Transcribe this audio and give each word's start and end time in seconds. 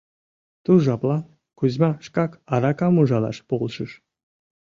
Ту 0.63 0.71
жаплан 0.85 1.21
Кузьма 1.57 1.91
шкак 2.05 2.31
аракам 2.53 2.95
ужалаш 3.01 3.37
полшыш. 3.47 3.91